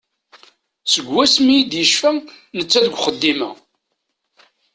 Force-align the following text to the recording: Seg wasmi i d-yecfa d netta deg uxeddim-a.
Seg 0.91 1.05
wasmi 1.13 1.53
i 1.59 1.63
d-yecfa 1.69 2.11
d 2.49 2.53
netta 2.57 2.79
deg 2.85 2.93
uxeddim-a. 2.95 3.49